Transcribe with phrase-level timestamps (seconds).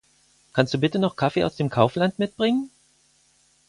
[0.53, 2.71] Kannst du bitte noch Kaffee aus dem Kaufland mitbringen?